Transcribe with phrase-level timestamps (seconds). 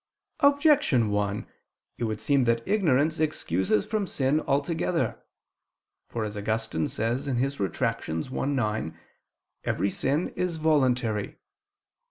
[0.39, 1.45] Objection 1:
[1.99, 5.19] It would seem that ignorance excuses from sin altogether.
[6.07, 7.27] For as Augustine says
[7.59, 8.09] (Retract.
[8.09, 8.99] i, 9),
[9.63, 11.37] every sin is voluntary.